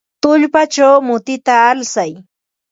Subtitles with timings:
[0.21, 2.11] Tullpachaw mutita alsay.